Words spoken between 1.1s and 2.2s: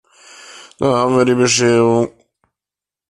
wir die Bescherung!